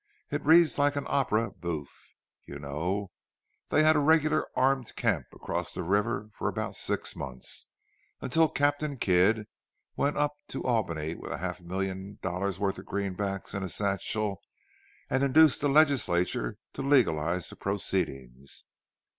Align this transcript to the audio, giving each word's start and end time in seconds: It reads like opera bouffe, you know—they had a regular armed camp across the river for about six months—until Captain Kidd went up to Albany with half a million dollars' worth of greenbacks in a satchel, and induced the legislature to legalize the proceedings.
It 0.31 0.43
reads 0.43 0.79
like 0.79 0.97
opera 0.97 1.51
bouffe, 1.51 2.15
you 2.47 2.57
know—they 2.57 3.83
had 3.83 3.95
a 3.95 3.99
regular 3.99 4.47
armed 4.55 4.95
camp 4.95 5.27
across 5.31 5.73
the 5.73 5.83
river 5.83 6.27
for 6.33 6.47
about 6.49 6.73
six 6.75 7.15
months—until 7.15 8.49
Captain 8.49 8.97
Kidd 8.97 9.45
went 9.95 10.17
up 10.17 10.33
to 10.47 10.63
Albany 10.63 11.13
with 11.13 11.31
half 11.33 11.59
a 11.59 11.63
million 11.65 12.17
dollars' 12.23 12.59
worth 12.59 12.79
of 12.79 12.85
greenbacks 12.87 13.53
in 13.53 13.61
a 13.61 13.69
satchel, 13.69 14.41
and 15.07 15.23
induced 15.23 15.61
the 15.61 15.69
legislature 15.69 16.57
to 16.73 16.81
legalize 16.81 17.51
the 17.51 17.55
proceedings. 17.55 18.63